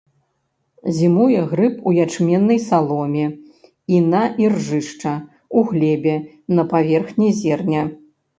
Зімуе 0.99 1.41
грыб 1.51 1.75
у 1.91 1.93
ячменнай 2.03 2.59
саломе 2.69 3.27
і 3.97 4.01
на 4.13 4.23
іржышча, 4.45 5.13
у 5.61 5.65
глебе, 5.69 6.15
на 6.59 6.67
паверхні 6.75 7.29
зерня. 7.43 7.83